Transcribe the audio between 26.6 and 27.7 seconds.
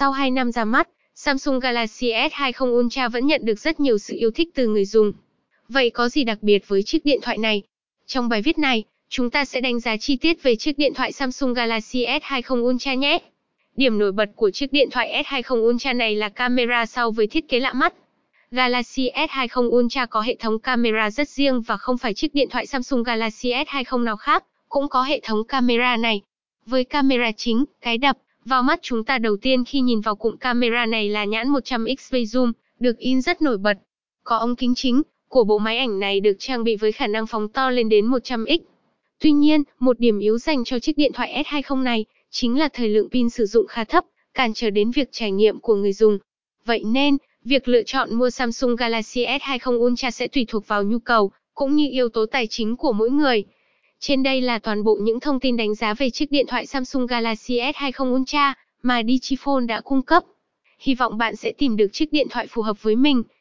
Với camera chính,